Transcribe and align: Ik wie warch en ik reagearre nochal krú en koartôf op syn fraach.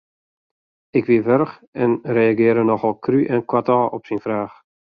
Ik 0.89 1.05
wie 1.09 1.21
warch 1.27 1.53
en 1.83 1.91
ik 1.97 2.05
reagearre 2.17 2.63
nochal 2.69 2.95
krú 3.03 3.19
en 3.33 3.41
koartôf 3.49 3.85
op 3.97 4.03
syn 4.07 4.23
fraach. 4.25 4.55